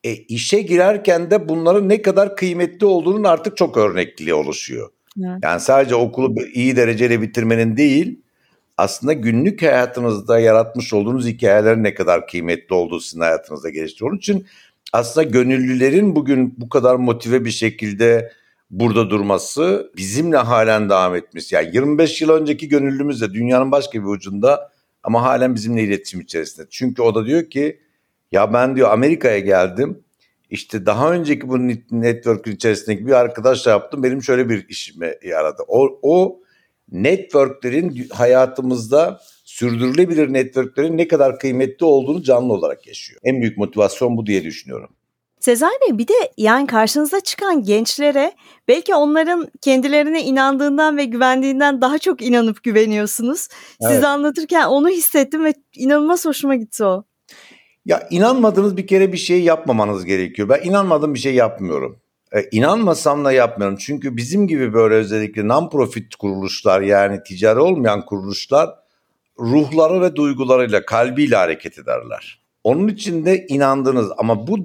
[0.05, 4.91] E, işe girerken de bunların ne kadar kıymetli olduğunun artık çok örnekliği oluşuyor.
[5.19, 5.39] Evet.
[5.43, 8.21] Yani sadece okulu iyi dereceyle bitirmenin değil,
[8.79, 14.11] aslında günlük hayatınızda yaratmış olduğunuz hikayelerin ne kadar kıymetli olduğu sizin hayatınızda geliştiriyor.
[14.11, 14.47] Onun için
[14.93, 18.33] aslında gönüllülerin bugün bu kadar motive bir şekilde
[18.71, 21.55] burada durması, bizimle halen devam etmesi.
[21.55, 24.71] Yani 25 yıl önceki gönüllümüzle dünyanın başka bir ucunda
[25.03, 26.67] ama halen bizimle iletişim içerisinde.
[26.71, 27.81] Çünkü o da diyor ki
[28.33, 30.04] ya ben diyor Amerika'ya geldim.
[30.55, 34.03] İşte daha önceki bu network'ün içerisindeki bir arkadaşla yaptım.
[34.03, 35.63] Benim şöyle bir işime yaradı.
[35.69, 36.41] O, o
[36.93, 43.21] networklerin hayatımızda sürdürülebilir networklerin ne kadar kıymetli olduğunu canlı olarak yaşıyor.
[43.25, 44.91] En büyük motivasyon bu diye düşünüyorum.
[45.41, 48.33] Sezai Bey bir de yani karşınıza çıkan gençlere
[48.69, 53.49] belki onların kendilerine inandığından ve güvendiğinden daha çok inanıp güveniyorsunuz.
[53.81, 53.93] Evet.
[53.93, 57.05] Siz anlatırken onu hissettim ve inanılmaz hoşuma gitti o.
[57.85, 60.49] Ya inanmadığınız bir kere bir şey yapmamanız gerekiyor.
[60.49, 62.01] Ben inanmadığım bir şey yapmıyorum.
[62.33, 63.79] E, inanmasam da yapmıyorum.
[63.81, 68.71] Çünkü bizim gibi böyle özellikle non-profit kuruluşlar yani ticari olmayan kuruluşlar
[69.39, 72.45] ruhları ve duygularıyla, kalbiyle hareket ederler.
[72.65, 74.59] Onun için de inandınız ama bu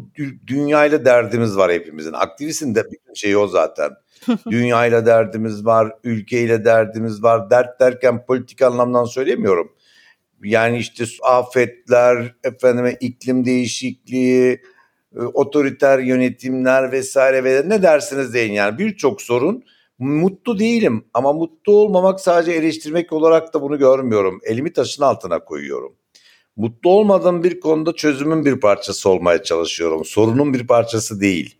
[0.47, 2.13] dünyayla derdimiz var hepimizin.
[2.13, 3.89] Aktivistin de bir şey o zaten.
[4.49, 7.49] dünyayla derdimiz var, ülkeyle derdimiz var.
[7.49, 9.71] Dert derken politik anlamdan söylemiyorum.
[10.43, 14.61] Yani işte afetler, efendime iklim değişikliği,
[15.15, 19.63] e, otoriter yönetimler vesaire ve ne dersiniz deyin yani birçok sorun.
[19.99, 24.39] Mutlu değilim ama mutlu olmamak sadece eleştirmek olarak da bunu görmüyorum.
[24.43, 25.95] Elimi taşın altına koyuyorum.
[26.55, 30.05] Mutlu olmadığım bir konuda çözümün bir parçası olmaya çalışıyorum.
[30.05, 31.55] Sorunun bir parçası değil.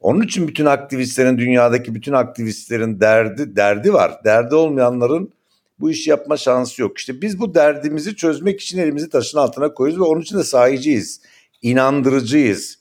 [0.00, 4.24] Onun için bütün aktivistlerin dünyadaki bütün aktivistlerin derdi derdi var.
[4.24, 5.32] Derdi olmayanların
[5.80, 6.98] bu işi yapma şansı yok.
[6.98, 11.20] İşte biz bu derdimizi çözmek için elimizi taşın altına koyuyoruz ve onun için de sahiciyiz.
[11.62, 12.78] İnandırıcıyız.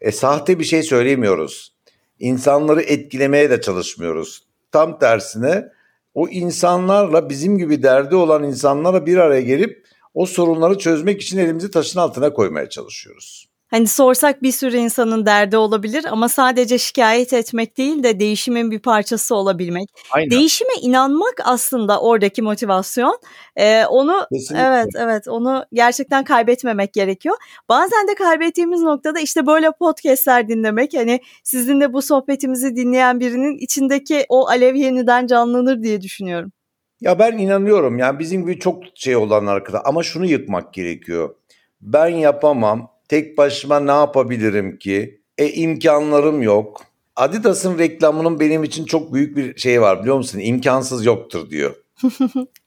[0.00, 1.74] E, sahte bir şey söylemiyoruz.
[2.18, 4.46] İnsanları etkilemeye de çalışmıyoruz.
[4.72, 5.68] Tam tersine
[6.14, 11.70] o insanlarla bizim gibi derdi olan insanlara bir araya gelip o sorunları çözmek için elimizi
[11.70, 13.53] taşın altına koymaya çalışıyoruz.
[13.74, 18.78] Hani sorsak bir sürü insanın derdi olabilir ama sadece şikayet etmek değil de değişimin bir
[18.78, 19.88] parçası olabilmek.
[20.10, 20.30] Aynen.
[20.30, 23.18] Değişime inanmak aslında oradaki motivasyon.
[23.56, 24.66] Ee, onu Kesinlikle.
[24.66, 27.36] evet evet onu gerçekten kaybetmemek gerekiyor.
[27.68, 33.58] Bazen de kaybettiğimiz noktada işte böyle podcastler dinlemek hani sizin de bu sohbetimizi dinleyen birinin
[33.58, 36.52] içindeki o alev yeniden canlanır diye düşünüyorum.
[37.00, 41.34] Ya ben inanıyorum yani bizim gibi çok şey olan arkada ama şunu yıkmak gerekiyor.
[41.80, 45.20] Ben yapamam tek başıma ne yapabilirim ki?
[45.38, 46.84] E imkanlarım yok.
[47.16, 50.38] Adidas'ın reklamının benim için çok büyük bir şey var biliyor musun?
[50.38, 51.74] İmkansız yoktur diyor.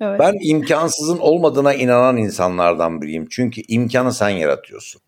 [0.02, 0.20] evet.
[0.20, 3.28] Ben imkansızın olmadığına inanan insanlardan biriyim.
[3.30, 5.02] Çünkü imkanı sen yaratıyorsun.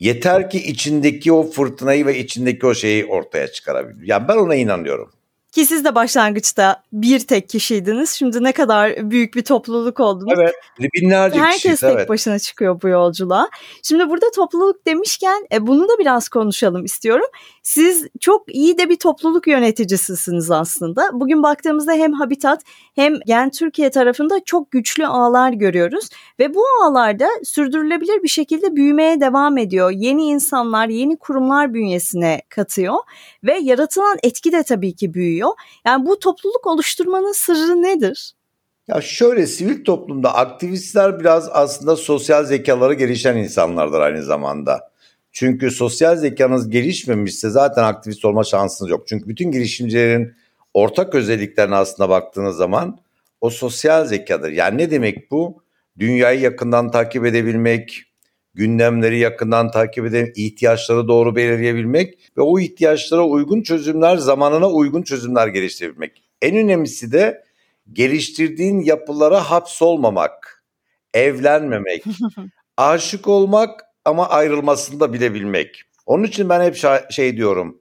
[0.00, 4.08] Yeter ki içindeki o fırtınayı ve içindeki o şeyi ortaya çıkarabil.
[4.08, 5.10] Yani ben ona inanıyorum.
[5.54, 8.10] Ki siz de başlangıçta bir tek kişiydiniz.
[8.10, 10.32] Şimdi ne kadar büyük bir topluluk oldunuz.
[10.36, 10.54] Evet.
[10.94, 12.08] Binlerce Herkes kişiyiz, tek evet.
[12.08, 13.48] başına çıkıyor bu yolculuğa.
[13.82, 17.26] Şimdi burada topluluk demişken e, bunu da biraz konuşalım istiyorum.
[17.62, 21.10] Siz çok iyi de bir topluluk yöneticisisiniz aslında.
[21.12, 22.62] Bugün baktığımızda hem Habitat
[22.94, 26.08] hem Gen Türkiye tarafında çok güçlü ağlar görüyoruz.
[26.38, 29.90] Ve bu ağlarda sürdürülebilir bir şekilde büyümeye devam ediyor.
[29.90, 32.94] Yeni insanlar, yeni kurumlar bünyesine katıyor.
[33.44, 35.50] Ve yaratılan etki de tabii ki büyüyor.
[35.86, 38.34] Yani bu topluluk oluşturmanın sırrı nedir?
[38.88, 44.90] Ya şöyle sivil toplumda aktivistler biraz aslında sosyal zekaları gelişen insanlardır aynı zamanda.
[45.32, 49.08] Çünkü sosyal zekanız gelişmemişse zaten aktivist olma şansınız yok.
[49.08, 50.34] Çünkü bütün girişimcilerin
[50.74, 52.98] ortak özelliklerine aslında baktığınız zaman
[53.40, 54.52] o sosyal zekadır.
[54.52, 55.62] Yani ne demek bu?
[55.98, 58.02] Dünyayı yakından takip edebilmek,
[58.54, 65.48] gündemleri yakından takip edip ihtiyaçları doğru belirleyebilmek ve o ihtiyaçlara uygun çözümler, zamanına uygun çözümler
[65.48, 66.22] geliştirebilmek.
[66.42, 67.44] En önemlisi de
[67.92, 70.64] geliştirdiğin yapılara hapsolmamak,
[71.14, 72.04] evlenmemek,
[72.76, 75.82] aşık olmak ama ayrılmasını da bilebilmek.
[76.06, 76.76] Onun için ben hep
[77.10, 77.80] şey diyorum.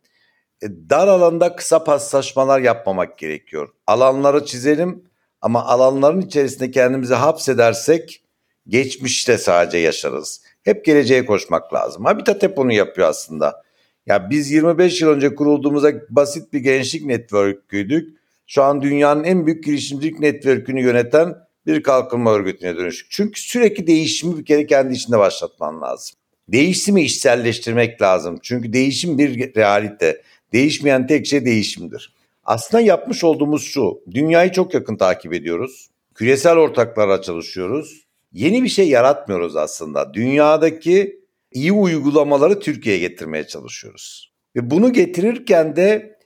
[0.63, 3.69] E, dar alanda kısa paslaşmalar yapmamak gerekiyor.
[3.87, 5.03] Alanları çizelim
[5.41, 8.23] ama alanların içerisinde kendimizi hapsedersek
[8.67, 10.41] geçmişte sadece yaşarız.
[10.63, 12.05] Hep geleceğe koşmak lazım.
[12.05, 13.63] Habitat hep onu yapıyor aslında.
[14.05, 18.17] Ya biz 25 yıl önce kurulduğumuzda basit bir gençlik network'üydük.
[18.47, 23.11] Şu an dünyanın en büyük girişimcilik network'ünü yöneten bir kalkınma örgütüne dönüştük.
[23.11, 26.15] Çünkü sürekli değişimi bir kere kendi içinde başlatman lazım.
[26.47, 28.39] Değişimi işselleştirmek lazım.
[28.43, 30.21] Çünkü değişim bir realite.
[30.53, 32.13] Değişmeyen tek şey değişimdir.
[32.43, 34.01] Aslında yapmış olduğumuz şu.
[34.11, 35.89] Dünyayı çok yakın takip ediyoruz.
[36.15, 40.13] Küresel ortaklarla çalışıyoruz yeni bir şey yaratmıyoruz aslında.
[40.13, 41.19] Dünyadaki
[41.51, 44.33] iyi uygulamaları Türkiye'ye getirmeye çalışıyoruz.
[44.55, 46.17] Ve bunu getirirken de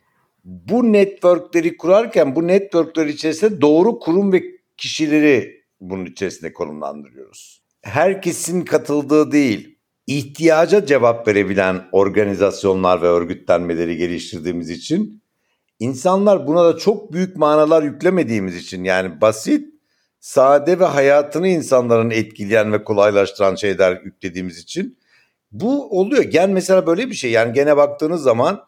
[0.43, 4.43] bu networkleri kurarken bu networkler içerisinde doğru kurum ve
[4.77, 7.61] kişileri bunun içerisinde konumlandırıyoruz.
[7.81, 9.76] Herkesin katıldığı değil,
[10.07, 15.21] ihtiyaca cevap verebilen organizasyonlar ve örgütlenmeleri geliştirdiğimiz için
[15.79, 19.73] İnsanlar buna da çok büyük manalar yüklemediğimiz için yani basit,
[20.19, 24.97] sade ve hayatını insanların etkileyen ve kolaylaştıran şeyler yüklediğimiz için
[25.51, 26.23] bu oluyor.
[26.23, 27.31] Gen mesela böyle bir şey.
[27.31, 28.65] Yani gene baktığınız zaman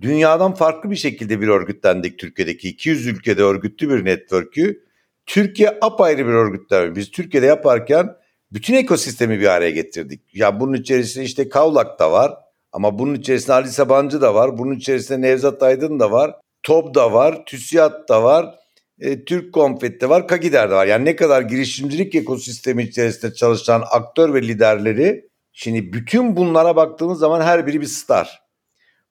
[0.00, 4.84] dünyadan farklı bir şekilde bir örgütlendik Türkiye'deki 200 ülkede örgütlü bir network'ü.
[5.26, 6.96] Türkiye apayrı bir örgütlenme.
[6.96, 8.16] Biz Türkiye'de yaparken
[8.52, 10.20] bütün ekosistemi bir araya getirdik.
[10.32, 12.34] Ya bunun içerisinde işte Kavlak da var.
[12.72, 14.58] Ama bunun içerisinde Ali Sabancı da var.
[14.58, 16.34] Bunun içerisinde Nevzat Aydın da var.
[16.62, 17.44] TOP da var.
[17.46, 18.54] TÜSİAD da var.
[19.00, 20.28] E, Türk Konfet de var.
[20.28, 20.86] Kagider de var.
[20.86, 27.40] Yani ne kadar girişimcilik ekosistemi içerisinde çalışan aktör ve liderleri şimdi bütün bunlara baktığımız zaman
[27.40, 28.42] her biri bir star.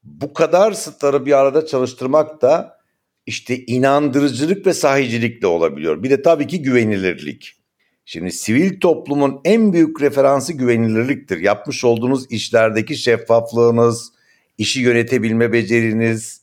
[0.03, 2.77] Bu kadar starı bir arada çalıştırmak da
[3.25, 6.03] işte inandırıcılık ve sahicilikle olabiliyor.
[6.03, 7.56] Bir de tabii ki güvenilirlik.
[8.09, 11.39] Şimdi sivil toplumun en büyük referansı güvenilirliktir.
[11.39, 14.11] Yapmış olduğunuz işlerdeki şeffaflığınız,
[14.57, 16.41] işi yönetebilme beceriniz,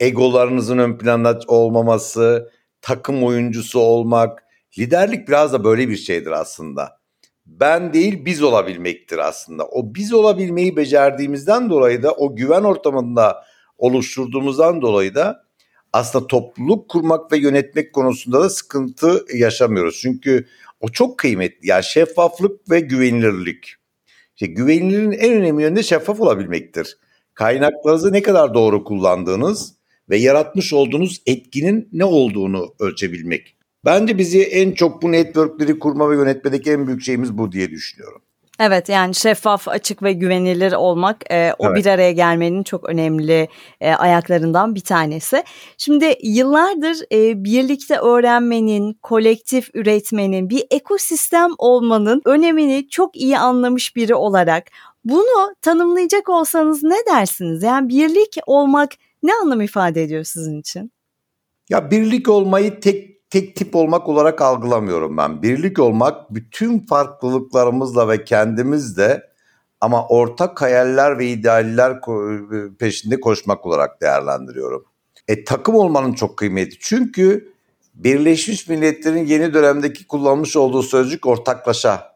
[0.00, 2.50] egolarınızın ön planda olmaması,
[2.82, 4.44] takım oyuncusu olmak,
[4.78, 7.00] liderlik biraz da böyle bir şeydir aslında.
[7.46, 9.66] Ben değil biz olabilmektir aslında.
[9.66, 13.44] O biz olabilmeyi becerdiğimizden dolayı da o güven ortamında
[13.78, 15.44] oluşturduğumuzdan dolayı da
[15.92, 19.98] aslında topluluk kurmak ve yönetmek konusunda da sıkıntı yaşamıyoruz.
[20.02, 20.46] Çünkü
[20.82, 21.68] o çok kıymetli.
[21.68, 23.74] Yani şeffaflık ve güvenilirlik.
[24.34, 26.98] İşte güvenilirliğin en önemli yönü de şeffaf olabilmektir.
[27.34, 29.74] Kaynaklarınızı ne kadar doğru kullandığınız
[30.10, 33.56] ve yaratmış olduğunuz etkinin ne olduğunu ölçebilmek.
[33.84, 38.22] Bence bizi en çok bu networkleri kurma ve yönetmedeki en büyük şeyimiz bu diye düşünüyorum.
[38.64, 41.76] Evet yani şeffaf, açık ve güvenilir olmak e, o evet.
[41.76, 43.48] bir araya gelmenin çok önemli
[43.80, 45.44] e, ayaklarından bir tanesi.
[45.78, 54.14] Şimdi yıllardır e, birlikte öğrenmenin, kolektif üretmenin, bir ekosistem olmanın önemini çok iyi anlamış biri
[54.14, 54.64] olarak
[55.04, 57.62] bunu tanımlayacak olsanız ne dersiniz?
[57.62, 58.90] Yani birlik olmak
[59.22, 60.92] ne anlam ifade ediyor sizin için?
[61.68, 65.42] Ya birlik olmayı tek tek tip olmak olarak algılamıyorum ben.
[65.42, 69.22] Birlik olmak bütün farklılıklarımızla ve kendimizle
[69.80, 72.00] ama ortak hayaller ve idealler
[72.78, 74.84] peşinde koşmak olarak değerlendiriyorum.
[75.28, 76.76] E takım olmanın çok kıymeti.
[76.80, 77.52] Çünkü
[77.94, 82.12] Birleşmiş Milletler'in yeni dönemdeki kullanmış olduğu sözcük ortaklaşa.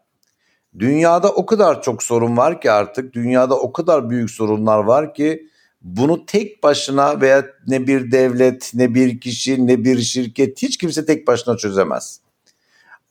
[0.79, 5.49] Dünyada o kadar çok sorun var ki artık, dünyada o kadar büyük sorunlar var ki
[5.87, 11.05] bunu tek başına veya ne bir devlet, ne bir kişi, ne bir şirket hiç kimse
[11.05, 12.21] tek başına çözemez.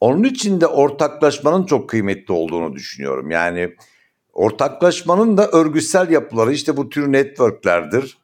[0.01, 3.31] Onun için de ortaklaşmanın çok kıymetli olduğunu düşünüyorum.
[3.31, 3.75] Yani
[4.33, 8.19] ortaklaşmanın da örgütsel yapıları işte bu tür networklerdir.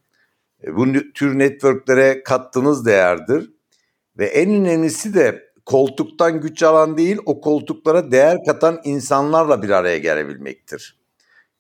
[0.67, 3.51] E, bu tür networklere kattığınız değerdir.
[4.19, 9.99] Ve en önemlisi de koltuktan güç alan değil o koltuklara değer katan insanlarla bir araya
[9.99, 11.02] gelebilmektir.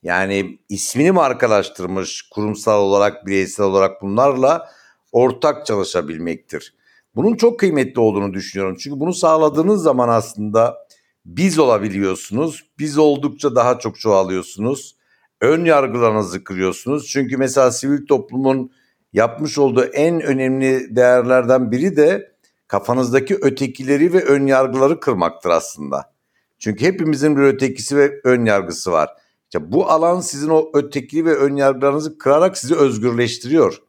[0.02, 4.68] Yani ismini markalaştırmış kurumsal olarak, bireysel olarak bunlarla
[5.12, 6.74] ortak çalışabilmektir.
[7.14, 8.76] Bunun çok kıymetli olduğunu düşünüyorum.
[8.80, 10.78] Çünkü bunu sağladığınız zaman aslında
[11.24, 12.64] biz olabiliyorsunuz.
[12.78, 14.96] Biz oldukça daha çok çoğalıyorsunuz.
[15.40, 17.08] Ön yargılarınızı kırıyorsunuz.
[17.08, 18.72] Çünkü mesela sivil toplumun
[19.12, 22.32] yapmış olduğu en önemli değerlerden biri de
[22.68, 26.12] kafanızdaki ötekileri ve ön yargıları kırmaktır aslında.
[26.58, 29.21] Çünkü hepimizin bir ötekisi ve ön yargısı var.
[29.54, 33.82] İşte bu alan sizin o öteki ve ön yargılarınızı kırarak sizi özgürleştiriyor.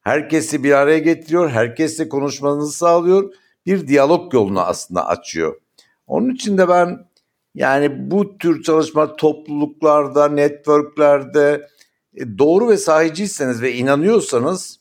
[0.00, 3.34] Herkesi bir araya getiriyor, herkesle konuşmanızı sağlıyor.
[3.66, 5.60] Bir diyalog yolunu aslında açıyor.
[6.06, 7.06] Onun için de ben
[7.54, 11.68] yani bu tür çalışma topluluklarda, networklerde
[12.14, 14.80] e, doğru ve sahiciyseniz ve inanıyorsanız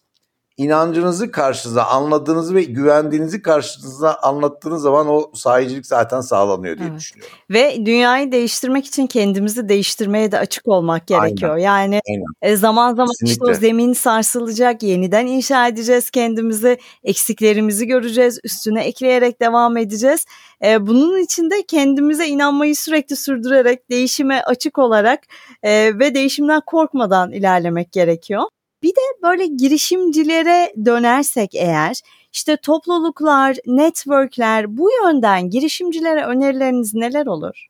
[0.64, 7.00] inancınızı karşınıza anladığınızı ve güvendiğinizi karşınıza anlattığınız zaman o sahicilik zaten sağlanıyor diye evet.
[7.00, 7.36] düşünüyorum.
[7.50, 11.52] Ve dünyayı değiştirmek için kendimizi değiştirmeye de açık olmak gerekiyor.
[11.52, 11.64] Aynen.
[11.64, 12.26] Yani Aynen.
[12.42, 13.32] E, zaman zaman Kesinlikle.
[13.32, 20.26] işte o zemin sarsılacak, yeniden inşa edeceğiz kendimizi, eksiklerimizi göreceğiz, üstüne ekleyerek devam edeceğiz.
[20.64, 25.20] E, bunun için de kendimize inanmayı sürekli sürdürerek, değişime açık olarak
[25.64, 28.44] e, ve değişimden korkmadan ilerlemek gerekiyor.
[28.84, 32.02] Bir de böyle girişimcilere dönersek eğer
[32.34, 37.68] işte topluluklar, networkler bu yönden girişimcilere önerileriniz neler olur?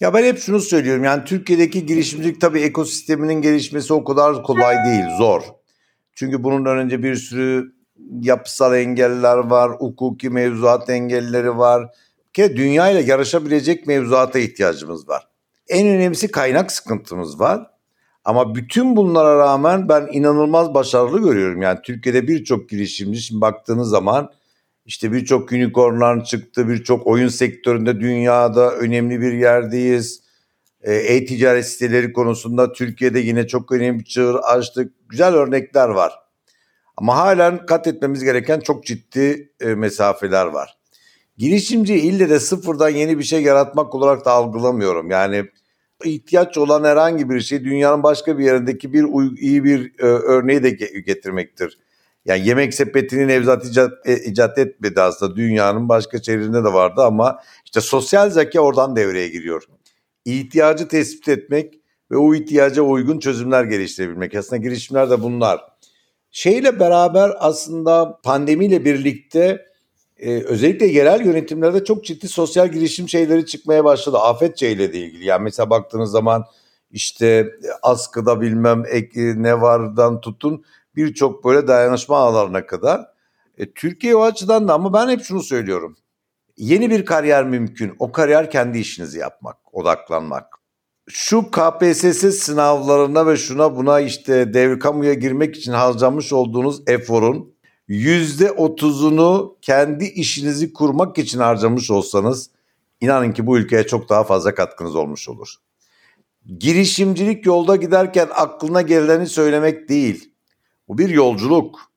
[0.00, 5.04] Ya ben hep şunu söylüyorum yani Türkiye'deki girişimcilik tabii ekosisteminin gelişmesi o kadar kolay değil,
[5.18, 5.42] zor.
[6.14, 7.72] Çünkü bunun önce bir sürü
[8.20, 11.94] yapısal engeller var, hukuki mevzuat engelleri var.
[12.32, 15.28] Ki dünya ile yarışabilecek mevzuata ihtiyacımız var.
[15.68, 17.66] En önemlisi kaynak sıkıntımız var.
[18.28, 21.62] Ama bütün bunlara rağmen ben inanılmaz başarılı görüyorum.
[21.62, 24.32] Yani Türkiye'de birçok girişimci şimdi baktığınız zaman
[24.86, 30.22] işte birçok unicornlar çıktı, birçok oyun sektöründe dünyada önemli bir yerdeyiz.
[30.80, 34.92] E, e-ticaret siteleri konusunda Türkiye'de yine çok önemli bir çığır açtık.
[35.08, 36.12] Güzel örnekler var.
[36.96, 40.78] Ama halen kat etmemiz gereken çok ciddi e, mesafeler var.
[41.36, 45.10] Girişimci ille de sıfırdan yeni bir şey yaratmak olarak da algılamıyorum.
[45.10, 45.44] Yani
[46.04, 49.04] ihtiyaç olan herhangi bir şey dünyanın başka bir yerindeki bir
[49.40, 51.78] iyi bir e, örneği de getirmektir.
[52.24, 55.36] Yani yemek sepetini Nevzat icat, e, icat etmedi aslında.
[55.36, 59.62] Dünyanın başka çevrelerinde de vardı ama işte sosyal zeka oradan devreye giriyor.
[60.24, 61.80] İhtiyacı tespit etmek
[62.10, 64.34] ve o ihtiyaca uygun çözümler geliştirebilmek.
[64.34, 65.60] Aslında girişimler de bunlar.
[66.30, 69.67] Şeyle beraber aslında pandemiyle birlikte
[70.18, 74.18] e, özellikle yerel yönetimlerde çok ciddi sosyal girişim şeyleri çıkmaya başladı.
[74.18, 75.24] Afet ile ilgili.
[75.24, 76.44] Yani mesela baktığınız zaman
[76.90, 77.46] işte
[77.82, 80.64] askıda bilmem ek, ne vardan tutun
[80.96, 83.00] birçok böyle dayanışma ağlarına kadar.
[83.58, 85.96] E, Türkiye o açıdan da ama ben hep şunu söylüyorum.
[86.56, 87.96] Yeni bir kariyer mümkün.
[87.98, 90.58] O kariyer kendi işinizi yapmak, odaklanmak.
[91.08, 97.54] Şu KPSS sınavlarına ve şuna buna işte devir kamuya girmek için harcamış olduğunuz eforun
[97.88, 102.50] yüzde otuzunu kendi işinizi kurmak için harcamış olsanız
[103.00, 105.54] inanın ki bu ülkeye çok daha fazla katkınız olmuş olur.
[106.58, 110.32] Girişimcilik yolda giderken aklına geleni söylemek değil.
[110.88, 111.88] Bu bir yolculuk.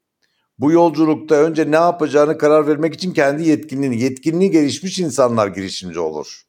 [0.60, 6.42] Bu yolculukta önce ne yapacağını karar vermek için kendi yetkinliğini, yetkinliği gelişmiş insanlar girişimci olur.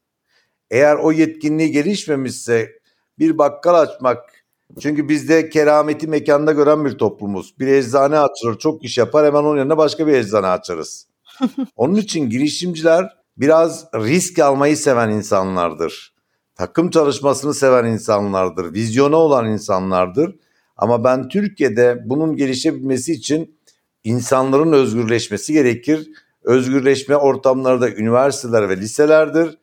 [0.70, 2.72] Eğer o yetkinliği gelişmemişse
[3.18, 4.41] bir bakkal açmak,
[4.80, 7.54] çünkü bizde kerameti mekanda gören bir toplumuz.
[7.58, 11.06] Bir eczane açılır, çok iş yapar hemen onun yerine başka bir eczane açarız.
[11.76, 16.14] onun için girişimciler biraz risk almayı seven insanlardır.
[16.54, 18.74] Takım çalışmasını seven insanlardır.
[18.74, 20.36] Vizyona olan insanlardır.
[20.76, 23.58] Ama ben Türkiye'de bunun gelişebilmesi için
[24.04, 26.10] insanların özgürleşmesi gerekir.
[26.42, 29.58] Özgürleşme ortamları da üniversiteler ve liselerdir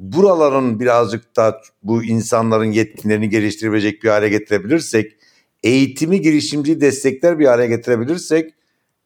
[0.00, 5.16] buraların birazcık da bu insanların yetkinlerini geliştirebilecek bir hale getirebilirsek,
[5.62, 8.54] eğitimi girişimci destekler bir hale getirebilirsek,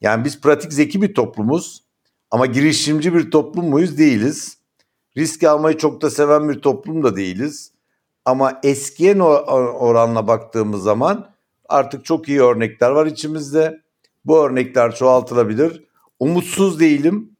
[0.00, 1.84] yani biz pratik zeki bir toplumuz
[2.30, 3.98] ama girişimci bir toplum muyuz?
[3.98, 4.58] Değiliz.
[5.16, 7.72] Risk almayı çok da seven bir toplum da değiliz.
[8.24, 11.30] Ama eskiye oranla baktığımız zaman
[11.68, 13.80] artık çok iyi örnekler var içimizde.
[14.24, 15.84] Bu örnekler çoğaltılabilir.
[16.20, 17.36] Umutsuz değilim,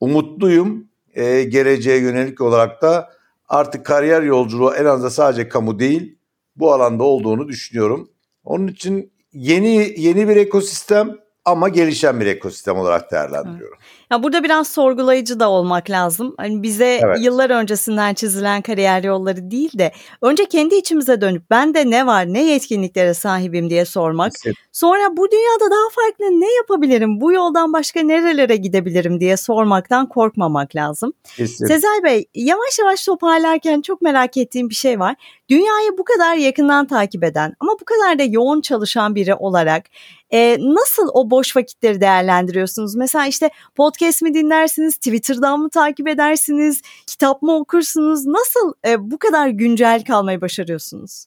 [0.00, 3.10] umutluyum e, geleceğe yönelik olarak da
[3.48, 6.18] artık kariyer yolculuğu en azından sadece kamu değil
[6.56, 8.10] bu alanda olduğunu düşünüyorum.
[8.44, 13.78] Onun için yeni yeni bir ekosistem ama gelişen bir ekosistem olarak değerlendiriyorum.
[14.10, 16.34] Ya burada biraz sorgulayıcı da olmak lazım.
[16.36, 17.18] Hani bize evet.
[17.20, 22.32] yıllar öncesinden çizilen kariyer yolları değil de önce kendi içimize dönüp ben de ne var,
[22.32, 24.32] ne yetkinliklere sahibim diye sormak.
[24.32, 24.62] Kesinlikle.
[24.72, 30.76] Sonra bu dünyada daha farklı ne yapabilirim, bu yoldan başka nerelere gidebilirim diye sormaktan korkmamak
[30.76, 31.12] lazım.
[31.36, 31.74] Kesinlikle.
[31.74, 35.16] Sezai Bey, yavaş yavaş toparlarken çok merak ettiğim bir şey var.
[35.50, 39.84] Dünyayı bu kadar yakından takip eden ama bu kadar da yoğun çalışan biri olarak
[40.30, 42.94] e, nasıl o boş vakitleri değerlendiriyorsunuz?
[42.94, 48.26] Mesela işte podcast mi dinlersiniz, Twitter'dan mı takip edersiniz, kitap mı okursunuz?
[48.26, 51.26] Nasıl e, bu kadar güncel kalmayı başarıyorsunuz?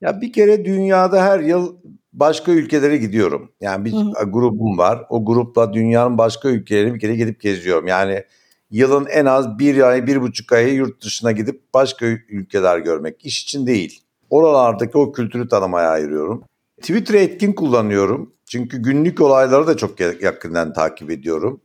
[0.00, 1.76] Ya bir kere dünyada her yıl
[2.12, 3.52] başka ülkelere gidiyorum.
[3.60, 4.30] Yani bir Hı-hı.
[4.30, 5.06] grubum var.
[5.10, 7.86] O grupla dünyanın başka ülkelerine bir kere gidip geziyorum.
[7.86, 8.24] Yani
[8.70, 13.26] yılın en az bir ay, bir buçuk ayı yurt dışına gidip başka ülkeler görmek.
[13.26, 14.02] İş için değil.
[14.30, 16.44] Oralardaki o kültürü tanımaya ayırıyorum.
[16.80, 18.34] Twitter etkin kullanıyorum.
[18.46, 21.60] Çünkü günlük olayları da çok yakından takip ediyorum.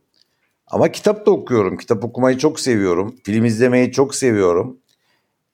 [0.66, 1.76] Ama kitap da okuyorum.
[1.76, 3.14] Kitap okumayı çok seviyorum.
[3.24, 4.78] Film izlemeyi çok seviyorum.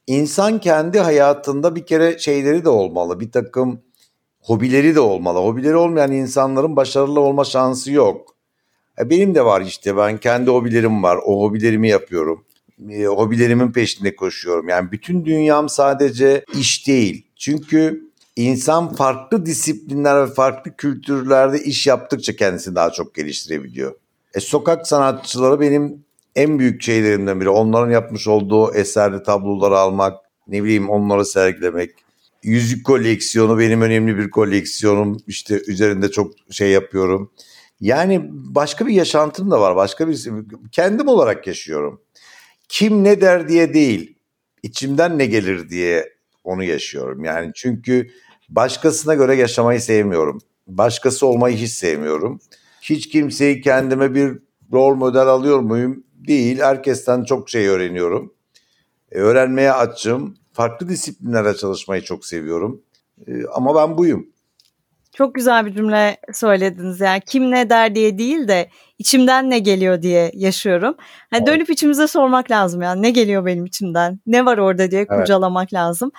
[0.06, 3.20] İnsan kendi hayatında bir kere şeyleri de olmalı.
[3.20, 3.80] Bir takım
[4.40, 5.38] hobileri de olmalı.
[5.38, 8.36] Hobileri olmayan insanların başarılı olma şansı yok.
[9.00, 11.18] E, benim de var işte ben kendi hobilerim var.
[11.24, 12.44] O hobilerimi yapıyorum.
[12.90, 14.68] E, hobilerimin peşinde koşuyorum.
[14.68, 17.26] Yani bütün dünyam sadece iş değil.
[17.36, 23.94] Çünkü insan farklı disiplinler ve farklı kültürlerde iş yaptıkça kendisini daha çok geliştirebiliyor.
[24.34, 26.04] E, sokak sanatçıları benim
[26.36, 27.48] en büyük şeylerimden biri.
[27.48, 30.16] Onların yapmış olduğu eserli tabloları almak,
[30.48, 31.90] ne bileyim onları sergilemek.
[32.42, 35.22] Yüzük koleksiyonu benim önemli bir koleksiyonum.
[35.26, 37.30] İşte üzerinde çok şey yapıyorum.
[37.80, 39.76] Yani başka bir yaşantım da var.
[39.76, 40.26] Başka bir
[40.72, 42.00] kendim olarak yaşıyorum.
[42.68, 44.14] Kim ne der diye değil,
[44.62, 46.12] içimden ne gelir diye
[46.44, 47.24] onu yaşıyorum.
[47.24, 48.08] Yani çünkü
[48.48, 50.38] başkasına göre yaşamayı sevmiyorum.
[50.66, 52.40] Başkası olmayı hiç sevmiyorum.
[52.82, 54.38] Hiç kimseyi kendime bir
[54.72, 56.04] rol model alıyor muyum?
[56.14, 56.58] Değil.
[56.58, 58.34] Herkesten çok şey öğreniyorum.
[59.12, 60.36] E, öğrenmeye açım.
[60.52, 62.82] Farklı disiplinlere çalışmayı çok seviyorum.
[63.26, 64.26] E, ama ben buyum.
[65.20, 70.02] Çok güzel bir cümle söylediniz yani kim ne der diye değil de içimden ne geliyor
[70.02, 70.94] diye yaşıyorum.
[71.30, 71.46] Hani evet.
[71.46, 75.10] dönüp içimize sormak lazım yani ne geliyor benim içimden ne var orada diye evet.
[75.10, 76.12] kurcalamak lazım.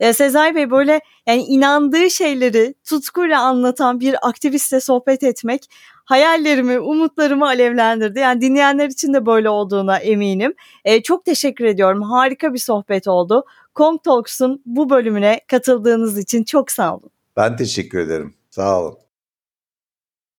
[0.00, 5.62] E, Sezai Bey böyle yani inandığı şeyleri tutkuyla anlatan bir aktivistle sohbet etmek
[6.04, 8.18] hayallerimi, umutlarımı alevlendirdi.
[8.18, 10.54] Yani dinleyenler için de böyle olduğuna eminim.
[10.84, 12.02] E, çok teşekkür ediyorum.
[12.02, 13.44] Harika bir sohbet oldu.
[13.74, 17.10] Kong Talks'un bu bölümüne katıldığınız için çok sağ olun.
[17.36, 18.37] Ben teşekkür ederim.
[18.58, 19.07] Sağ olun.